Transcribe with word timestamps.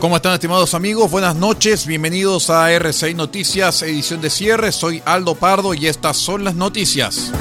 ¿Cómo 0.00 0.16
están 0.16 0.34
estimados 0.34 0.74
amigos? 0.74 1.10
Buenas 1.10 1.36
noches, 1.36 1.86
bienvenidos 1.86 2.50
a 2.50 2.70
RCI 2.70 3.14
Noticias, 3.14 3.80
edición 3.80 4.20
de 4.20 4.28
cierre. 4.28 4.70
Soy 4.70 5.02
Aldo 5.06 5.34
Pardo 5.34 5.72
y 5.72 5.86
estas 5.86 6.18
son 6.18 6.44
las 6.44 6.54
noticias. 6.54 7.32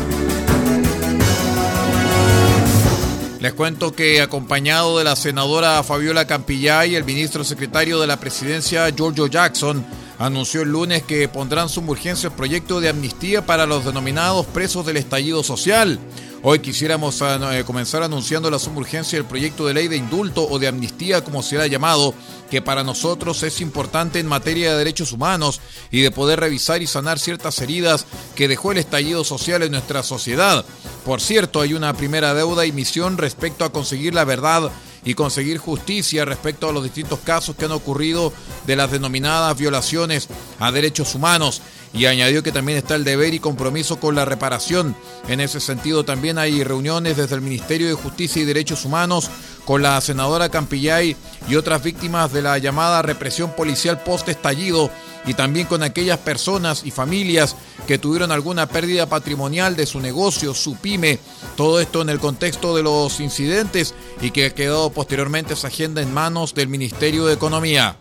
Les 3.41 3.53
cuento 3.53 3.93
que 3.93 4.21
acompañado 4.21 4.97
de 4.97 5.03
la 5.03 5.17
senadora 5.17 5.83
Fabiola 5.83 6.25
Campillay, 6.25 6.95
el 6.95 7.03
ministro 7.03 7.43
secretario 7.43 7.99
de 7.99 8.07
la 8.07 8.21
presidencia 8.21 8.89
Giorgio 8.89 9.27
Jackson, 9.27 9.85
anunció 10.17 10.61
el 10.61 10.69
lunes 10.69 11.03
que 11.03 11.27
pondrán 11.27 11.67
su 11.67 11.81
urgencia 11.81 12.27
el 12.27 12.35
proyecto 12.35 12.79
de 12.79 12.87
amnistía 12.87 13.45
para 13.45 13.65
los 13.65 13.83
denominados 13.83 14.45
presos 14.45 14.85
del 14.85 14.95
estallido 14.95 15.43
social. 15.43 15.99
Hoy 16.43 16.59
quisiéramos 16.59 17.21
eh, 17.21 17.63
comenzar 17.65 18.03
anunciando 18.03 18.51
la 18.51 18.57
urgencia 18.57 19.17
del 19.17 19.27
proyecto 19.27 19.65
de 19.65 19.73
ley 19.73 19.87
de 19.87 19.97
indulto 19.97 20.47
o 20.47 20.59
de 20.59 20.67
amnistía, 20.67 21.23
como 21.23 21.41
se 21.41 21.59
ha 21.59 21.67
llamado, 21.67 22.13
que 22.51 22.61
para 22.61 22.83
nosotros 22.83 23.41
es 23.43 23.61
importante 23.61 24.19
en 24.19 24.27
materia 24.27 24.71
de 24.71 24.77
derechos 24.77 25.11
humanos 25.11 25.59
y 25.89 26.01
de 26.01 26.11
poder 26.11 26.39
revisar 26.39 26.81
y 26.81 26.87
sanar 26.87 27.17
ciertas 27.19 27.59
heridas 27.59 28.05
que 28.35 28.47
dejó 28.47 28.71
el 28.71 28.77
estallido 28.77 29.23
social 29.23 29.63
en 29.63 29.71
nuestra 29.71 30.03
sociedad. 30.03 30.65
Por 31.03 31.21
cierto, 31.21 31.61
hay 31.61 31.73
una 31.73 31.93
primera 31.93 32.33
deuda 32.33 32.65
y 32.65 32.71
misión 32.71 33.17
respecto 33.17 33.65
a 33.65 33.71
conseguir 33.71 34.13
la 34.13 34.25
verdad 34.25 34.71
y 35.05 35.13
conseguir 35.13 35.59
justicia 35.59 36.25
respecto 36.25 36.67
a 36.67 36.73
los 36.73 36.83
distintos 36.83 37.19
casos 37.19 37.55
que 37.55 37.65
han 37.65 37.71
ocurrido 37.71 38.33
de 38.65 38.75
las 38.75 38.91
denominadas 38.91 39.57
violaciones 39.57 40.27
a 40.59 40.71
derechos 40.71 41.13
humanos 41.13 41.61
y 41.95 42.05
añadió 42.05 42.43
que 42.43 42.51
también 42.51 42.77
está 42.77 42.95
el 42.95 43.05
deber 43.05 43.33
y 43.33 43.39
compromiso 43.39 43.99
con 43.99 44.15
la 44.15 44.25
reparación. 44.25 44.95
En 45.29 45.39
ese 45.39 45.59
sentido 45.59 46.03
también 46.03 46.37
hay 46.37 46.63
reuniones 46.63 47.17
desde 47.17 47.35
el 47.35 47.41
Ministerio 47.41 47.87
de 47.87 47.93
Justicia 47.93 48.41
y 48.41 48.45
Derechos 48.45 48.83
Humanos 48.83 49.29
con 49.63 49.81
la 49.81 49.99
senadora 50.01 50.49
Campillay 50.49 51.15
y 51.47 51.55
otras 51.55 51.81
víctimas 51.81 52.33
de 52.33 52.41
la 52.41 52.57
llamada 52.57 53.01
represión 53.01 53.55
policial 53.55 54.03
post-estallido 54.03 54.91
y 55.25 55.33
también 55.33 55.65
con 55.67 55.81
aquellas 55.83 56.19
personas 56.19 56.83
y 56.85 56.91
familias 56.91 57.55
que 57.87 57.97
tuvieron 57.97 58.31
alguna 58.31 58.67
pérdida 58.67 59.07
patrimonial 59.07 59.75
de 59.75 59.85
su 59.85 59.99
negocio, 59.99 60.53
su 60.53 60.75
pyme, 60.75 61.17
todo 61.55 61.79
esto 61.79 62.01
en 62.01 62.09
el 62.09 62.19
contexto 62.19 62.75
de 62.75 62.83
los 62.83 63.19
incidentes 63.19 63.95
y 64.21 64.31
que 64.31 64.47
ha 64.47 64.53
quedado 64.53 64.91
posteriormente 64.91 65.53
esa 65.53 65.67
agenda 65.67 66.01
en 66.01 66.13
manos 66.13 66.53
del 66.53 66.67
Ministerio 66.67 67.25
de 67.25 67.33
Economía. 67.33 67.97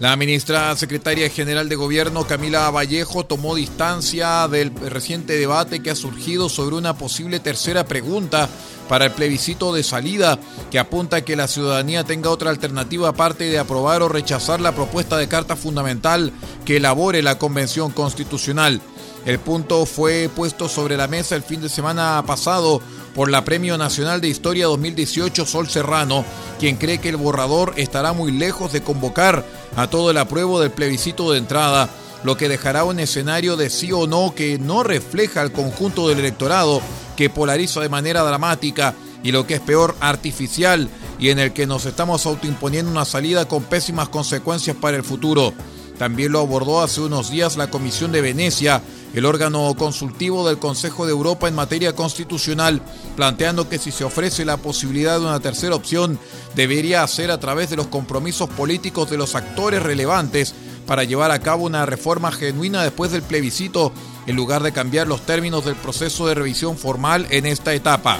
La 0.00 0.16
ministra 0.16 0.74
secretaria 0.76 1.28
general 1.28 1.68
de 1.68 1.76
Gobierno, 1.76 2.26
Camila 2.26 2.70
Vallejo, 2.70 3.26
tomó 3.26 3.54
distancia 3.54 4.48
del 4.48 4.74
reciente 4.74 5.36
debate 5.36 5.82
que 5.82 5.90
ha 5.90 5.94
surgido 5.94 6.48
sobre 6.48 6.76
una 6.76 6.96
posible 6.96 7.38
tercera 7.38 7.84
pregunta 7.84 8.48
para 8.88 9.04
el 9.04 9.12
plebiscito 9.12 9.74
de 9.74 9.82
salida 9.82 10.38
que 10.70 10.78
apunta 10.78 11.18
a 11.18 11.20
que 11.20 11.36
la 11.36 11.48
ciudadanía 11.48 12.02
tenga 12.04 12.30
otra 12.30 12.48
alternativa 12.48 13.10
aparte 13.10 13.44
de 13.44 13.58
aprobar 13.58 14.00
o 14.00 14.08
rechazar 14.08 14.62
la 14.62 14.74
propuesta 14.74 15.18
de 15.18 15.28
carta 15.28 15.54
fundamental 15.54 16.32
que 16.64 16.78
elabore 16.78 17.20
la 17.20 17.36
Convención 17.36 17.90
Constitucional. 17.90 18.80
El 19.26 19.38
punto 19.38 19.84
fue 19.84 20.30
puesto 20.34 20.70
sobre 20.70 20.96
la 20.96 21.08
mesa 21.08 21.36
el 21.36 21.42
fin 21.42 21.60
de 21.60 21.68
semana 21.68 22.24
pasado 22.26 22.80
por 23.14 23.30
la 23.30 23.44
Premio 23.44 23.76
Nacional 23.78 24.20
de 24.20 24.28
Historia 24.28 24.66
2018 24.66 25.46
Sol 25.46 25.68
Serrano, 25.68 26.24
quien 26.58 26.76
cree 26.76 26.98
que 26.98 27.08
el 27.08 27.16
borrador 27.16 27.74
estará 27.76 28.12
muy 28.12 28.32
lejos 28.32 28.72
de 28.72 28.82
convocar 28.82 29.44
a 29.76 29.88
todo 29.88 30.10
el 30.10 30.18
apruebo 30.18 30.60
del 30.60 30.70
plebiscito 30.70 31.32
de 31.32 31.38
entrada, 31.38 31.88
lo 32.22 32.36
que 32.36 32.48
dejará 32.48 32.84
un 32.84 33.00
escenario 33.00 33.56
de 33.56 33.70
sí 33.70 33.92
o 33.92 34.06
no 34.06 34.34
que 34.34 34.58
no 34.58 34.82
refleja 34.82 35.42
el 35.42 35.52
conjunto 35.52 36.08
del 36.08 36.18
electorado, 36.20 36.80
que 37.16 37.30
polariza 37.30 37.80
de 37.80 37.88
manera 37.88 38.22
dramática 38.22 38.94
y 39.22 39.32
lo 39.32 39.46
que 39.46 39.54
es 39.54 39.60
peor, 39.60 39.96
artificial, 40.00 40.88
y 41.18 41.28
en 41.28 41.38
el 41.38 41.52
que 41.52 41.66
nos 41.66 41.84
estamos 41.84 42.24
autoimponiendo 42.24 42.90
una 42.90 43.04
salida 43.04 43.46
con 43.46 43.64
pésimas 43.64 44.08
consecuencias 44.08 44.76
para 44.76 44.96
el 44.96 45.04
futuro. 45.04 45.52
También 45.98 46.32
lo 46.32 46.40
abordó 46.40 46.80
hace 46.80 47.02
unos 47.02 47.30
días 47.30 47.58
la 47.58 47.68
Comisión 47.68 48.10
de 48.10 48.22
Venecia, 48.22 48.80
el 49.14 49.26
órgano 49.26 49.74
consultivo 49.74 50.46
del 50.46 50.58
Consejo 50.58 51.06
de 51.06 51.12
Europa 51.12 51.48
en 51.48 51.54
materia 51.54 51.94
constitucional, 51.94 52.80
planteando 53.16 53.68
que 53.68 53.78
si 53.78 53.90
se 53.90 54.04
ofrece 54.04 54.44
la 54.44 54.56
posibilidad 54.56 55.18
de 55.18 55.26
una 55.26 55.40
tercera 55.40 55.74
opción, 55.74 56.18
debería 56.54 57.06
ser 57.06 57.30
a 57.30 57.40
través 57.40 57.70
de 57.70 57.76
los 57.76 57.88
compromisos 57.88 58.48
políticos 58.50 59.10
de 59.10 59.16
los 59.16 59.34
actores 59.34 59.82
relevantes 59.82 60.54
para 60.86 61.04
llevar 61.04 61.30
a 61.30 61.40
cabo 61.40 61.66
una 61.66 61.86
reforma 61.86 62.32
genuina 62.32 62.82
después 62.82 63.10
del 63.10 63.22
plebiscito, 63.22 63.92
en 64.26 64.36
lugar 64.36 64.62
de 64.62 64.72
cambiar 64.72 65.06
los 65.06 65.22
términos 65.22 65.64
del 65.64 65.76
proceso 65.76 66.26
de 66.26 66.34
revisión 66.34 66.76
formal 66.76 67.26
en 67.30 67.46
esta 67.46 67.74
etapa. 67.74 68.18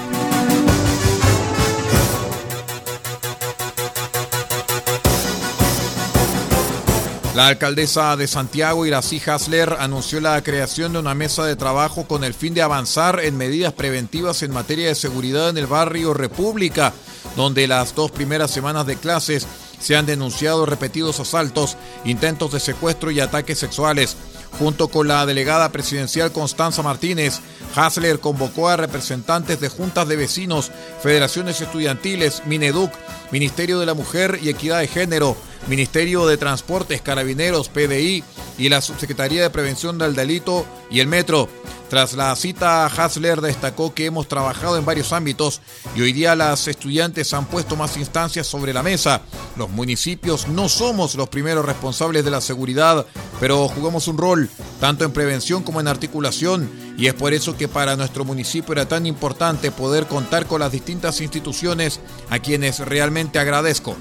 La 7.35 7.47
alcaldesa 7.47 8.17
de 8.17 8.27
Santiago, 8.27 8.85
Irací 8.85 9.21
Hasler, 9.25 9.77
anunció 9.79 10.19
la 10.19 10.43
creación 10.43 10.91
de 10.91 10.99
una 10.99 11.15
mesa 11.15 11.45
de 11.45 11.55
trabajo 11.55 12.05
con 12.05 12.25
el 12.25 12.33
fin 12.33 12.53
de 12.53 12.61
avanzar 12.61 13.21
en 13.23 13.37
medidas 13.37 13.71
preventivas 13.71 14.43
en 14.43 14.51
materia 14.51 14.89
de 14.89 14.95
seguridad 14.95 15.47
en 15.47 15.57
el 15.57 15.65
barrio 15.65 16.13
República, 16.13 16.91
donde 17.37 17.69
las 17.69 17.95
dos 17.95 18.11
primeras 18.11 18.51
semanas 18.51 18.85
de 18.85 18.97
clases 18.97 19.47
se 19.79 19.95
han 19.95 20.05
denunciado 20.05 20.65
repetidos 20.65 21.21
asaltos, 21.21 21.77
intentos 22.03 22.51
de 22.51 22.59
secuestro 22.59 23.11
y 23.11 23.21
ataques 23.21 23.57
sexuales. 23.57 24.17
Junto 24.59 24.89
con 24.89 25.07
la 25.07 25.25
delegada 25.25 25.71
presidencial 25.71 26.33
Constanza 26.33 26.83
Martínez, 26.83 27.39
Hasler 27.73 28.19
convocó 28.19 28.67
a 28.67 28.75
representantes 28.75 29.61
de 29.61 29.69
juntas 29.69 30.05
de 30.09 30.17
vecinos, 30.17 30.69
federaciones 31.01 31.61
estudiantiles, 31.61 32.43
Mineduc, 32.45 32.91
Ministerio 33.31 33.79
de 33.79 33.85
la 33.85 33.93
Mujer 33.93 34.37
y 34.43 34.49
Equidad 34.49 34.79
de 34.79 34.89
Género, 34.89 35.37
Ministerio 35.67 36.25
de 36.25 36.37
Transportes, 36.37 37.01
Carabineros, 37.01 37.69
PDI 37.69 38.23
y 38.57 38.69
la 38.69 38.81
Subsecretaría 38.81 39.41
de 39.41 39.49
Prevención 39.49 39.97
del 39.97 40.15
Delito 40.15 40.65
y 40.89 40.99
el 40.99 41.07
Metro. 41.07 41.49
Tras 41.91 42.13
la 42.13 42.33
cita, 42.37 42.85
Hasler 42.85 43.41
destacó 43.41 43.93
que 43.93 44.05
hemos 44.05 44.29
trabajado 44.29 44.77
en 44.77 44.85
varios 44.85 45.11
ámbitos 45.11 45.59
y 45.93 46.01
hoy 46.01 46.13
día 46.13 46.37
las 46.37 46.69
estudiantes 46.69 47.33
han 47.33 47.47
puesto 47.47 47.75
más 47.75 47.97
instancias 47.97 48.47
sobre 48.47 48.71
la 48.71 48.81
mesa. 48.81 49.23
Los 49.57 49.69
municipios 49.69 50.47
no 50.47 50.69
somos 50.69 51.15
los 51.15 51.27
primeros 51.27 51.65
responsables 51.65 52.23
de 52.23 52.31
la 52.31 52.39
seguridad, 52.39 53.05
pero 53.41 53.67
jugamos 53.67 54.07
un 54.07 54.17
rol 54.17 54.49
tanto 54.79 55.03
en 55.03 55.11
prevención 55.11 55.63
como 55.63 55.81
en 55.81 55.89
articulación 55.89 56.71
y 56.97 57.07
es 57.07 57.13
por 57.13 57.33
eso 57.33 57.57
que 57.57 57.67
para 57.67 57.97
nuestro 57.97 58.23
municipio 58.23 58.71
era 58.71 58.87
tan 58.87 59.05
importante 59.05 59.69
poder 59.69 60.07
contar 60.07 60.45
con 60.45 60.61
las 60.61 60.71
distintas 60.71 61.19
instituciones 61.19 61.99
a 62.29 62.39
quienes 62.39 62.79
realmente 62.79 63.37
agradezco. 63.37 63.97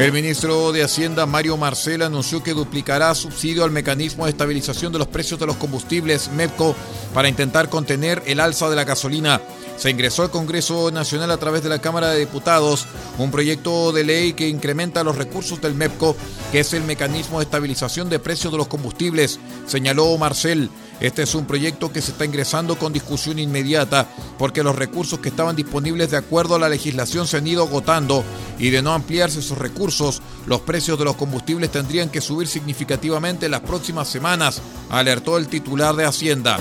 El 0.00 0.12
ministro 0.14 0.72
de 0.72 0.82
Hacienda, 0.82 1.26
Mario 1.26 1.58
Marcel, 1.58 2.00
anunció 2.00 2.42
que 2.42 2.54
duplicará 2.54 3.14
subsidio 3.14 3.64
al 3.64 3.70
mecanismo 3.70 4.24
de 4.24 4.30
estabilización 4.30 4.94
de 4.94 4.98
los 4.98 5.08
precios 5.08 5.38
de 5.38 5.44
los 5.44 5.56
combustibles 5.56 6.30
MEPCO 6.30 6.74
para 7.12 7.28
intentar 7.28 7.68
contener 7.68 8.22
el 8.24 8.40
alza 8.40 8.70
de 8.70 8.76
la 8.76 8.84
gasolina. 8.84 9.42
Se 9.76 9.90
ingresó 9.90 10.22
al 10.22 10.30
Congreso 10.30 10.90
Nacional 10.90 11.30
a 11.30 11.36
través 11.36 11.62
de 11.62 11.68
la 11.68 11.82
Cámara 11.82 12.08
de 12.08 12.20
Diputados 12.20 12.86
un 13.18 13.30
proyecto 13.30 13.92
de 13.92 14.04
ley 14.04 14.32
que 14.32 14.48
incrementa 14.48 15.04
los 15.04 15.18
recursos 15.18 15.60
del 15.60 15.74
MEPCO, 15.74 16.16
que 16.50 16.60
es 16.60 16.72
el 16.72 16.84
mecanismo 16.84 17.38
de 17.38 17.44
estabilización 17.44 18.08
de 18.08 18.18
precios 18.18 18.52
de 18.52 18.58
los 18.58 18.68
combustibles, 18.68 19.38
señaló 19.66 20.16
Marcel. 20.16 20.70
Este 21.00 21.22
es 21.22 21.34
un 21.34 21.46
proyecto 21.46 21.90
que 21.90 22.02
se 22.02 22.12
está 22.12 22.24
ingresando 22.24 22.78
con 22.78 22.92
discusión 22.92 23.38
inmediata 23.38 24.06
porque 24.38 24.62
los 24.62 24.76
recursos 24.76 25.18
que 25.18 25.30
estaban 25.30 25.56
disponibles 25.56 26.10
de 26.10 26.18
acuerdo 26.18 26.54
a 26.54 26.58
la 26.58 26.68
legislación 26.68 27.26
se 27.26 27.38
han 27.38 27.46
ido 27.46 27.62
agotando 27.66 28.22
y 28.58 28.70
de 28.70 28.82
no 28.82 28.92
ampliarse 28.92 29.40
esos 29.40 29.58
recursos, 29.58 30.20
los 30.46 30.60
precios 30.60 30.98
de 30.98 31.06
los 31.06 31.16
combustibles 31.16 31.70
tendrían 31.70 32.10
que 32.10 32.20
subir 32.20 32.48
significativamente 32.48 33.46
en 33.46 33.52
las 33.52 33.62
próximas 33.62 34.08
semanas, 34.08 34.60
alertó 34.90 35.38
el 35.38 35.48
titular 35.48 35.96
de 35.96 36.04
Hacienda. 36.04 36.58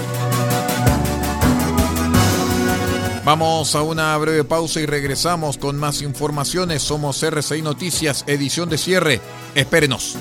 Vamos 3.26 3.76
a 3.76 3.84
una 3.84 4.18
breve 4.18 4.44
pausa 4.44 4.80
y 4.80 4.86
regresamos 4.86 5.58
con 5.58 5.78
más 5.78 6.02
informaciones. 6.02 6.82
Somos 6.82 7.22
RCI 7.22 7.62
Noticias, 7.62 8.24
edición 8.26 8.70
de 8.70 8.78
cierre. 8.78 9.22
Espérenos. 9.54 10.18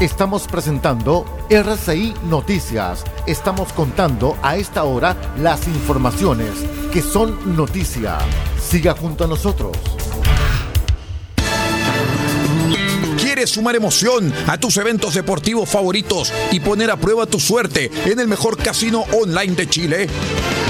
Estamos 0.00 0.46
presentando 0.46 1.24
RCI 1.50 2.14
Noticias. 2.30 3.02
Estamos 3.26 3.72
contando 3.72 4.38
a 4.42 4.56
esta 4.56 4.84
hora 4.84 5.16
las 5.40 5.66
informaciones 5.66 6.50
que 6.92 7.02
son 7.02 7.56
noticia. 7.56 8.16
Siga 8.60 8.94
junto 8.94 9.24
a 9.24 9.26
nosotros. 9.26 9.76
¿Quieres 13.20 13.50
sumar 13.50 13.74
emoción 13.74 14.32
a 14.46 14.56
tus 14.56 14.76
eventos 14.76 15.14
deportivos 15.14 15.68
favoritos 15.68 16.32
y 16.52 16.60
poner 16.60 16.92
a 16.92 16.96
prueba 16.96 17.26
tu 17.26 17.40
suerte 17.40 17.90
en 18.04 18.20
el 18.20 18.28
mejor 18.28 18.56
casino 18.56 19.04
online 19.20 19.56
de 19.56 19.68
Chile? 19.68 20.08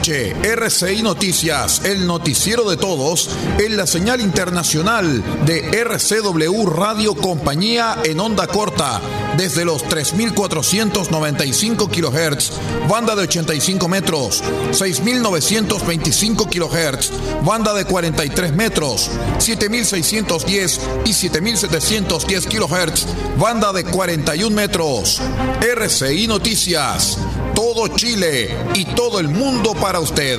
Escuche 0.00 0.32
RCI 0.42 1.02
Noticias, 1.02 1.82
el 1.84 2.06
noticiero 2.06 2.70
de 2.70 2.78
todos, 2.78 3.28
en 3.58 3.76
la 3.76 3.86
señal 3.86 4.22
internacional 4.22 5.22
de 5.44 5.78
RCW 5.78 6.64
Radio 6.64 7.14
Compañía 7.14 7.98
en 8.04 8.18
onda 8.18 8.46
corta, 8.46 9.02
desde 9.36 9.66
los 9.66 9.84
3.495 9.84 11.90
kHz, 11.90 12.52
banda 12.88 13.14
de 13.14 13.24
85 13.24 13.88
metros, 13.88 14.42
6.925 14.70 16.48
kHz, 16.48 17.10
banda 17.44 17.74
de 17.74 17.84
43 17.84 18.54
metros, 18.54 19.10
7.610 19.38 20.80
y 21.04 21.10
7.710 21.10 22.48
kHz, 22.48 23.04
banda 23.38 23.74
de 23.74 23.84
41 23.84 24.56
metros. 24.56 25.20
RCI 25.60 26.26
Noticias, 26.26 27.18
todo 27.60 27.88
Chile 27.88 28.56
y 28.74 28.86
todo 28.86 29.20
el 29.20 29.28
mundo 29.28 29.74
para 29.74 30.00
usted. 30.00 30.38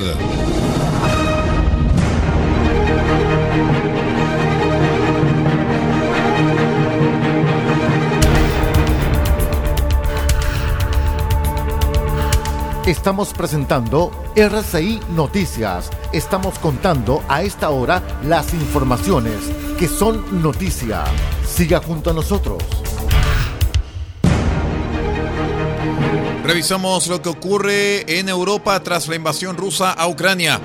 Estamos 12.88 13.34
presentando 13.34 14.12
RCI 14.36 15.02
Noticias. 15.12 15.92
Estamos 16.12 16.58
contando 16.58 17.22
a 17.30 17.44
esta 17.44 17.70
hora 17.70 18.02
las 18.24 18.52
informaciones 18.56 19.36
que 19.78 19.88
son 19.88 20.42
noticia. 20.42 21.04
Siga 21.46 21.82
junto 21.82 22.10
a 22.10 22.14
nosotros. 22.14 22.64
Revisamos 26.52 27.08
lo 27.08 27.22
que 27.22 27.30
ocurre 27.30 28.20
en 28.20 28.28
Europa 28.28 28.78
tras 28.84 29.08
la 29.08 29.16
invasión 29.16 29.56
rusa 29.56 29.94
a 29.94 30.06
Ucrania. 30.10 30.60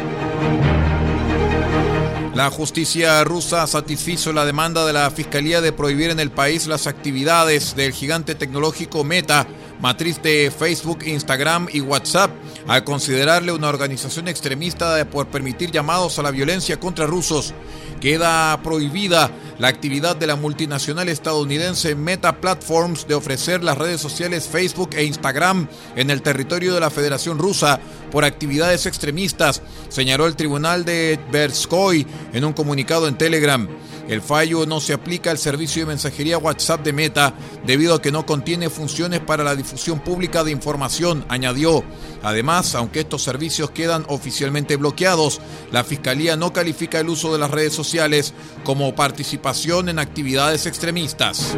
La 2.34 2.50
justicia 2.50 3.22
rusa 3.22 3.68
satisfizo 3.68 4.32
la 4.32 4.44
demanda 4.44 4.84
de 4.84 4.92
la 4.92 5.08
Fiscalía 5.12 5.60
de 5.60 5.70
prohibir 5.70 6.10
en 6.10 6.18
el 6.18 6.32
país 6.32 6.66
las 6.66 6.88
actividades 6.88 7.76
del 7.76 7.92
gigante 7.92 8.34
tecnológico 8.34 9.04
Meta, 9.04 9.46
matriz 9.80 10.22
de 10.22 10.52
Facebook, 10.56 11.04
Instagram 11.04 11.68
y 11.72 11.80
WhatsApp, 11.80 12.30
al 12.66 12.84
considerarle 12.84 13.52
una 13.52 13.68
organización 13.68 14.28
extremista 14.28 15.04
por 15.10 15.28
permitir 15.28 15.70
llamados 15.70 16.18
a 16.18 16.22
la 16.22 16.30
violencia 16.30 16.78
contra 16.78 17.06
rusos. 17.06 17.54
Queda 18.00 18.60
prohibida 18.62 19.30
la 19.58 19.68
actividad 19.68 20.16
de 20.16 20.26
la 20.26 20.36
multinacional 20.36 21.08
estadounidense 21.08 21.94
Meta 21.94 22.40
Platforms 22.40 23.08
de 23.08 23.14
ofrecer 23.14 23.64
las 23.64 23.78
redes 23.78 24.00
sociales 24.00 24.48
Facebook 24.50 24.90
e 24.94 25.04
Instagram 25.04 25.66
en 25.96 26.10
el 26.10 26.22
territorio 26.22 26.74
de 26.74 26.80
la 26.80 26.90
Federación 26.90 27.38
Rusa 27.38 27.80
por 28.10 28.24
actividades 28.24 28.86
extremistas, 28.86 29.62
señaló 29.88 30.26
el 30.26 30.36
tribunal 30.36 30.84
de 30.84 31.18
Berskoy 31.32 32.06
en 32.32 32.44
un 32.44 32.52
comunicado 32.52 33.08
en 33.08 33.16
Telegram. 33.16 33.68
El 34.08 34.22
fallo 34.22 34.66
no 34.66 34.80
se 34.80 34.92
aplica 34.92 35.30
al 35.30 35.38
servicio 35.38 35.82
de 35.82 35.88
mensajería 35.88 36.38
WhatsApp 36.38 36.84
de 36.84 36.92
Meta 36.92 37.34
debido 37.64 37.94
a 37.94 38.02
que 38.02 38.12
no 38.12 38.24
contiene 38.24 38.70
funciones 38.70 39.20
para 39.20 39.42
la 39.42 39.56
difusión 39.56 39.98
pública 40.00 40.44
de 40.44 40.52
información, 40.52 41.24
añadió. 41.28 41.82
Además, 42.22 42.74
aunque 42.74 43.00
estos 43.00 43.22
servicios 43.22 43.70
quedan 43.70 44.04
oficialmente 44.08 44.76
bloqueados, 44.76 45.40
la 45.72 45.82
Fiscalía 45.82 46.36
no 46.36 46.52
califica 46.52 47.00
el 47.00 47.08
uso 47.08 47.32
de 47.32 47.38
las 47.38 47.50
redes 47.50 47.74
sociales 47.74 48.32
como 48.64 48.94
participación 48.94 49.88
en 49.88 49.98
actividades 49.98 50.66
extremistas. 50.66 51.56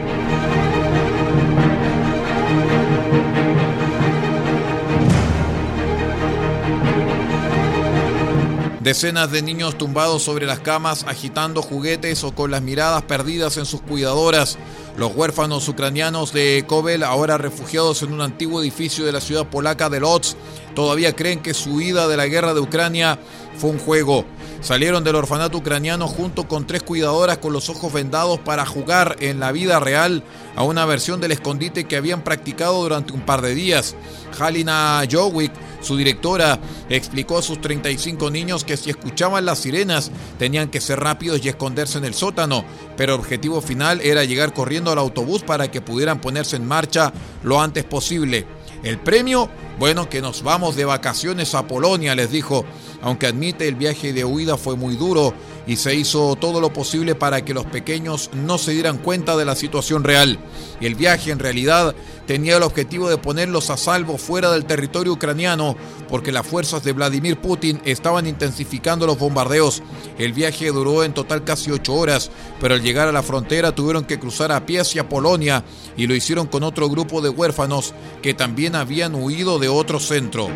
Decenas 8.80 9.32
de 9.32 9.42
niños 9.42 9.76
tumbados 9.76 10.22
sobre 10.22 10.46
las 10.46 10.60
camas, 10.60 11.04
agitando 11.08 11.62
juguetes 11.62 12.22
o 12.22 12.32
con 12.32 12.52
las 12.52 12.62
miradas 12.62 13.02
perdidas 13.02 13.56
en 13.56 13.66
sus 13.66 13.80
cuidadoras. 13.80 14.56
Los 14.96 15.16
huérfanos 15.16 15.68
ucranianos 15.68 16.32
de 16.32 16.64
Kovel, 16.64 17.02
ahora 17.02 17.38
refugiados 17.38 18.02
en 18.02 18.12
un 18.12 18.20
antiguo 18.20 18.62
edificio 18.62 19.04
de 19.04 19.10
la 19.10 19.20
ciudad 19.20 19.48
polaca 19.48 19.90
de 19.90 19.98
Lodz, 19.98 20.36
todavía 20.76 21.16
creen 21.16 21.42
que 21.42 21.54
su 21.54 21.74
huida 21.74 22.06
de 22.06 22.16
la 22.16 22.26
guerra 22.26 22.54
de 22.54 22.60
Ucrania 22.60 23.18
fue 23.56 23.70
un 23.70 23.80
juego. 23.80 24.24
Salieron 24.60 25.04
del 25.04 25.14
orfanato 25.14 25.58
ucraniano 25.58 26.08
junto 26.08 26.48
con 26.48 26.66
tres 26.66 26.82
cuidadoras 26.82 27.38
con 27.38 27.52
los 27.52 27.68
ojos 27.68 27.92
vendados 27.92 28.40
para 28.40 28.66
jugar 28.66 29.16
en 29.20 29.38
la 29.38 29.52
vida 29.52 29.78
real 29.78 30.24
a 30.56 30.64
una 30.64 30.84
versión 30.84 31.20
del 31.20 31.30
escondite 31.30 31.84
que 31.84 31.96
habían 31.96 32.24
practicado 32.24 32.82
durante 32.82 33.12
un 33.12 33.20
par 33.20 33.40
de 33.40 33.54
días. 33.54 33.94
Halina 34.38 35.02
Jowick 35.10 35.52
Su 35.80 35.96
directora 35.96 36.58
explicó 36.88 37.38
a 37.38 37.42
sus 37.42 37.60
35 37.60 38.30
niños 38.32 38.64
que 38.64 38.76
si 38.76 38.90
escuchaban 38.90 39.46
las 39.46 39.60
sirenas 39.60 40.10
tenían 40.38 40.70
que 40.70 40.80
ser 40.80 40.98
rápidos 40.98 41.44
y 41.44 41.48
esconderse 41.48 41.98
en 41.98 42.04
el 42.04 42.14
sótano, 42.14 42.64
pero 42.96 43.14
el 43.14 43.20
objetivo 43.20 43.60
final 43.60 44.00
era 44.00 44.24
llegar 44.24 44.52
corriendo 44.52 44.90
al 44.90 44.98
autobús 44.98 45.44
para 45.44 45.70
que 45.70 45.80
pudieran 45.80 46.20
ponerse 46.20 46.56
en 46.56 46.66
marcha 46.66 47.12
lo 47.44 47.60
antes 47.60 47.84
posible. 47.84 48.57
El 48.82 48.98
premio, 48.98 49.48
bueno, 49.78 50.08
que 50.08 50.20
nos 50.20 50.42
vamos 50.42 50.76
de 50.76 50.84
vacaciones 50.84 51.54
a 51.54 51.66
Polonia, 51.66 52.14
les 52.14 52.30
dijo, 52.30 52.64
aunque 53.02 53.26
admite 53.26 53.66
el 53.66 53.74
viaje 53.74 54.12
de 54.12 54.24
huida 54.24 54.56
fue 54.56 54.76
muy 54.76 54.96
duro 54.96 55.34
y 55.68 55.76
se 55.76 55.94
hizo 55.94 56.34
todo 56.34 56.60
lo 56.60 56.72
posible 56.72 57.14
para 57.14 57.44
que 57.44 57.52
los 57.52 57.66
pequeños 57.66 58.30
no 58.32 58.56
se 58.56 58.72
dieran 58.72 58.96
cuenta 58.96 59.36
de 59.36 59.44
la 59.44 59.54
situación 59.54 60.02
real. 60.02 60.38
El 60.80 60.94
viaje 60.94 61.30
en 61.30 61.38
realidad 61.38 61.94
tenía 62.26 62.56
el 62.56 62.62
objetivo 62.62 63.10
de 63.10 63.18
ponerlos 63.18 63.68
a 63.68 63.76
salvo 63.76 64.16
fuera 64.16 64.50
del 64.50 64.64
territorio 64.64 65.12
ucraniano 65.12 65.76
porque 66.08 66.32
las 66.32 66.46
fuerzas 66.46 66.82
de 66.84 66.94
Vladimir 66.94 67.38
Putin 67.38 67.82
estaban 67.84 68.26
intensificando 68.26 69.06
los 69.06 69.18
bombardeos. 69.18 69.82
El 70.18 70.32
viaje 70.32 70.68
duró 70.68 71.04
en 71.04 71.12
total 71.12 71.44
casi 71.44 71.70
ocho 71.70 71.94
horas, 71.94 72.30
pero 72.62 72.74
al 72.74 72.82
llegar 72.82 73.06
a 73.06 73.12
la 73.12 73.22
frontera 73.22 73.74
tuvieron 73.74 74.04
que 74.04 74.18
cruzar 74.18 74.52
a 74.52 74.64
pie 74.64 74.80
hacia 74.80 75.08
Polonia 75.10 75.64
y 75.98 76.06
lo 76.06 76.14
hicieron 76.14 76.46
con 76.46 76.62
otro 76.62 76.88
grupo 76.88 77.20
de 77.20 77.28
huérfanos 77.28 77.92
que 78.22 78.32
también 78.32 78.74
habían 78.74 79.14
huido 79.14 79.58
de 79.58 79.68
otro 79.68 80.00
centro. 80.00 80.48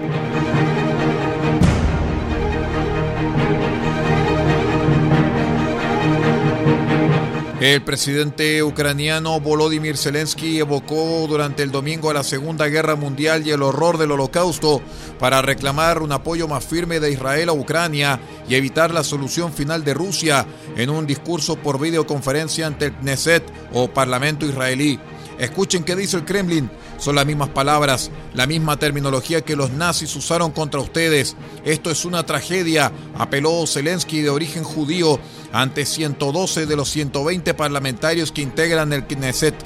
El 7.63 7.81
presidente 7.83 8.61
ucraniano 8.65 9.39
Volodymyr 9.39 9.97
Zelensky 9.97 10.59
evocó 10.59 11.25
durante 11.29 11.63
el 11.63 11.71
domingo 11.71 12.11
a 12.11 12.15
la 12.15 12.25
Segunda 12.25 12.67
Guerra 12.67 12.97
Mundial 12.97 13.47
y 13.47 13.53
el 13.53 13.63
horror 13.63 13.99
del 13.99 14.11
Holocausto 14.11 14.83
para 15.21 15.43
reclamar 15.43 16.03
un 16.03 16.11
apoyo 16.11 16.49
más 16.49 16.65
firme 16.65 16.99
de 16.99 17.13
Israel 17.13 17.51
a 17.51 17.53
Ucrania 17.53 18.19
y 18.49 18.57
evitar 18.57 18.93
la 18.93 19.05
solución 19.05 19.53
final 19.53 19.85
de 19.85 19.95
Rusia 19.95 20.45
en 20.77 20.91
un 20.91 21.07
discurso 21.07 21.55
por 21.55 21.81
videoconferencia 21.81 22.67
ante 22.67 22.87
el 22.87 22.97
Knesset 22.97 23.45
o 23.73 23.87
Parlamento 23.87 24.45
israelí. 24.45 24.99
Escuchen 25.39 25.85
qué 25.85 25.95
dice 25.95 26.17
el 26.17 26.25
Kremlin. 26.25 26.69
Son 27.03 27.17
las 27.17 27.27
mismas 27.27 27.49
palabras, 27.49 28.13
la 28.33 28.47
misma 28.47 28.77
terminología 28.77 29.41
que 29.41 29.57
los 29.57 29.73
nazis 29.73 30.15
usaron 30.15 30.53
contra 30.53 30.81
ustedes. 30.81 31.35
Esto 31.65 31.91
es 31.91 32.05
una 32.05 32.25
tragedia, 32.25 32.93
apeló 33.19 33.67
Zelensky 33.67 34.23
de 34.23 34.31
origen 34.31 34.63
judío 34.63 35.19
ante 35.53 35.85
112 35.85 36.65
de 36.65 36.77
los 36.77 36.89
120 36.91 37.55
parlamentarios 37.55 38.31
que 38.31 38.43
integran 38.43 38.93
el 38.93 39.05
Knesset. 39.05 39.57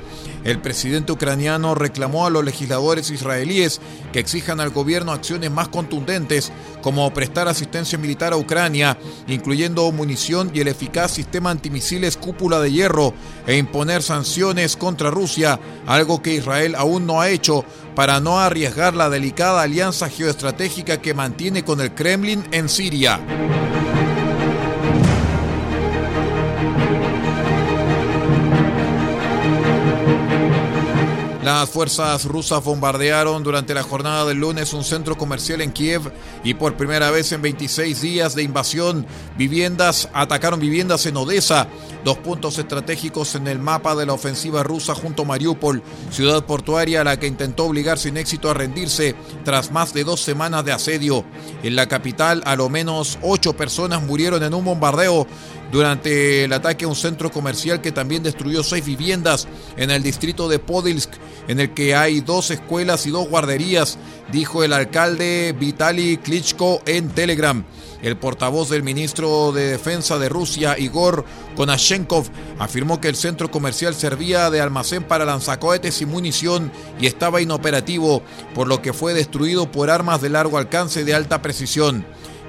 El 0.46 0.60
presidente 0.60 1.10
ucraniano 1.10 1.74
reclamó 1.74 2.24
a 2.24 2.30
los 2.30 2.44
legisladores 2.44 3.10
israelíes 3.10 3.80
que 4.12 4.20
exijan 4.20 4.60
al 4.60 4.70
gobierno 4.70 5.10
acciones 5.10 5.50
más 5.50 5.66
contundentes, 5.66 6.52
como 6.82 7.12
prestar 7.12 7.48
asistencia 7.48 7.98
militar 7.98 8.32
a 8.32 8.36
Ucrania, 8.36 8.96
incluyendo 9.26 9.90
munición 9.90 10.52
y 10.54 10.60
el 10.60 10.68
eficaz 10.68 11.10
sistema 11.10 11.50
antimisiles 11.50 12.16
cúpula 12.16 12.60
de 12.60 12.70
hierro, 12.70 13.12
e 13.48 13.56
imponer 13.56 14.04
sanciones 14.04 14.76
contra 14.76 15.10
Rusia, 15.10 15.58
algo 15.84 16.22
que 16.22 16.34
Israel 16.34 16.76
aún 16.76 17.06
no 17.06 17.20
ha 17.20 17.28
hecho 17.28 17.64
para 17.96 18.20
no 18.20 18.38
arriesgar 18.38 18.94
la 18.94 19.10
delicada 19.10 19.62
alianza 19.62 20.08
geoestratégica 20.08 21.02
que 21.02 21.12
mantiene 21.12 21.64
con 21.64 21.80
el 21.80 21.92
Kremlin 21.92 22.44
en 22.52 22.68
Siria. 22.68 23.18
Las 31.46 31.70
fuerzas 31.70 32.24
rusas 32.24 32.64
bombardearon 32.64 33.44
durante 33.44 33.72
la 33.72 33.84
jornada 33.84 34.24
del 34.24 34.38
lunes 34.38 34.72
un 34.72 34.82
centro 34.82 35.16
comercial 35.16 35.60
en 35.60 35.70
Kiev 35.70 36.12
y 36.42 36.54
por 36.54 36.76
primera 36.76 37.12
vez 37.12 37.30
en 37.30 37.40
26 37.40 38.00
días 38.00 38.34
de 38.34 38.42
invasión, 38.42 39.06
viviendas 39.38 40.08
atacaron 40.12 40.58
viviendas 40.58 41.06
en 41.06 41.16
Odessa, 41.16 41.68
dos 42.04 42.18
puntos 42.18 42.58
estratégicos 42.58 43.36
en 43.36 43.46
el 43.46 43.60
mapa 43.60 43.94
de 43.94 44.06
la 44.06 44.14
ofensiva 44.14 44.64
rusa 44.64 44.96
junto 44.96 45.22
a 45.22 45.26
Mariupol, 45.26 45.84
ciudad 46.10 46.44
portuaria 46.44 47.02
a 47.02 47.04
la 47.04 47.20
que 47.20 47.28
intentó 47.28 47.66
obligar 47.66 48.00
sin 48.00 48.16
éxito 48.16 48.50
a 48.50 48.54
rendirse 48.54 49.14
tras 49.44 49.70
más 49.70 49.94
de 49.94 50.02
dos 50.02 50.22
semanas 50.22 50.64
de 50.64 50.72
asedio. 50.72 51.24
En 51.62 51.76
la 51.76 51.86
capital, 51.86 52.42
a 52.44 52.56
lo 52.56 52.68
menos 52.68 53.20
ocho 53.22 53.52
personas 53.52 54.02
murieron 54.02 54.42
en 54.42 54.52
un 54.52 54.64
bombardeo 54.64 55.28
durante 55.72 56.44
el 56.44 56.52
ataque 56.52 56.84
a 56.84 56.88
un 56.88 56.96
centro 56.96 57.30
comercial 57.30 57.80
que 57.80 57.92
también 57.92 58.22
destruyó 58.22 58.62
seis 58.62 58.84
viviendas 58.84 59.48
en 59.76 59.90
el 59.90 60.02
distrito 60.02 60.48
de 60.48 60.58
Podilsk, 60.58 61.10
en 61.48 61.60
el 61.60 61.74
que 61.74 61.94
hay 61.94 62.20
dos 62.20 62.50
escuelas 62.50 63.06
y 63.06 63.10
dos 63.10 63.28
guarderías, 63.28 63.98
dijo 64.32 64.64
el 64.64 64.72
alcalde 64.72 65.54
Vitaly 65.58 66.18
Klitschko 66.18 66.82
en 66.86 67.08
Telegram. 67.08 67.64
El 68.02 68.16
portavoz 68.16 68.68
del 68.68 68.82
ministro 68.82 69.52
de 69.52 69.68
Defensa 69.68 70.18
de 70.18 70.28
Rusia, 70.28 70.78
Igor 70.78 71.24
Konashenkov, 71.56 72.26
afirmó 72.58 73.00
que 73.00 73.08
el 73.08 73.16
centro 73.16 73.50
comercial 73.50 73.94
servía 73.94 74.50
de 74.50 74.60
almacén 74.60 75.02
para 75.02 75.24
lanzacohetes 75.24 76.02
y 76.02 76.06
munición 76.06 76.70
y 77.00 77.06
estaba 77.06 77.40
inoperativo, 77.40 78.22
por 78.54 78.68
lo 78.68 78.82
que 78.82 78.92
fue 78.92 79.14
destruido 79.14 79.72
por 79.72 79.90
armas 79.90 80.20
de 80.20 80.28
largo 80.28 80.58
alcance 80.58 81.04
de 81.04 81.14
alta 81.14 81.40
precisión. 81.42 82.06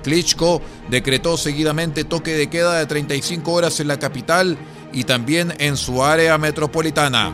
Klitschko 0.08 0.62
decretó 0.90 1.36
seguidamente 1.36 2.06
toque 2.06 2.34
de 2.34 2.50
queda 2.50 2.80
de 2.80 2.86
35 2.86 3.52
horas 3.52 3.82
en 3.82 3.90
la 3.90 4.00
capital 4.00 4.58
y 4.94 5.04
también 5.04 5.54
en 5.58 5.76
su 5.76 6.02
área 6.02 6.38
metropolitana. 6.38 7.34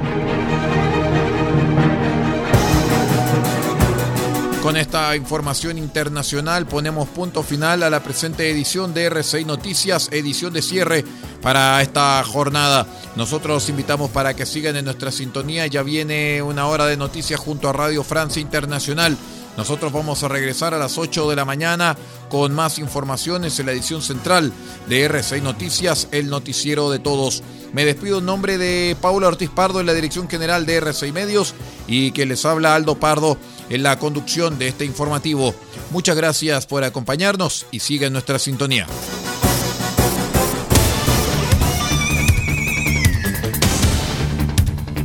Con 4.63 4.75
esta 4.75 5.15
información 5.15 5.77
internacional 5.77 6.65
ponemos 6.65 7.07
punto 7.09 7.43
final 7.43 7.83
a 7.83 7.91
la 7.91 8.01
presente 8.01 8.49
edición 8.49 8.91
de 8.95 9.11
R6 9.11 9.45
Noticias, 9.45 10.09
edición 10.11 10.51
de 10.51 10.63
cierre 10.63 11.05
para 11.43 11.79
esta 11.83 12.23
jornada. 12.23 12.87
Nosotros 13.15 13.69
invitamos 13.69 14.09
para 14.09 14.33
que 14.35 14.47
sigan 14.47 14.77
en 14.77 14.85
nuestra 14.85 15.11
sintonía. 15.11 15.67
Ya 15.67 15.83
viene 15.83 16.41
una 16.41 16.65
hora 16.65 16.87
de 16.87 16.97
noticias 16.97 17.39
junto 17.39 17.69
a 17.69 17.73
Radio 17.73 18.03
Francia 18.03 18.41
Internacional. 18.41 19.15
Nosotros 19.57 19.91
vamos 19.91 20.23
a 20.23 20.27
regresar 20.27 20.73
a 20.73 20.79
las 20.79 20.97
8 20.97 21.29
de 21.29 21.35
la 21.35 21.45
mañana 21.45 21.95
con 22.33 22.51
más 22.51 22.79
informaciones 22.79 23.59
en 23.59 23.67
la 23.67 23.73
edición 23.73 24.01
central 24.01 24.51
de 24.89 25.07
R6 25.07 25.43
Noticias, 25.43 26.07
el 26.09 26.31
noticiero 26.31 26.89
de 26.89 26.97
todos. 26.97 27.43
Me 27.73 27.85
despido 27.85 28.17
en 28.17 28.25
nombre 28.25 28.57
de 28.57 28.97
Paula 28.99 29.27
Ortiz 29.27 29.51
Pardo 29.51 29.79
en 29.79 29.85
la 29.85 29.93
dirección 29.93 30.27
general 30.27 30.65
de 30.65 30.81
R6 30.81 31.13
Medios 31.13 31.53
y 31.85 32.09
que 32.09 32.25
les 32.25 32.43
habla 32.43 32.73
Aldo 32.73 32.95
Pardo 32.95 33.37
en 33.69 33.83
la 33.83 33.99
conducción 33.99 34.57
de 34.57 34.67
este 34.67 34.83
informativo. 34.83 35.53
Muchas 35.91 36.15
gracias 36.15 36.65
por 36.65 36.83
acompañarnos 36.83 37.67
y 37.69 37.81
siga 37.81 38.07
en 38.07 38.13
nuestra 38.13 38.39
sintonía. 38.39 38.87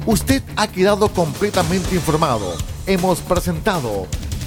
Usted 0.07 0.43
ha 0.57 0.67
quedado 0.67 1.11
completamente 1.11 1.95
informado. 1.95 2.55
Hemos 2.87 3.21
presentado 3.21 4.07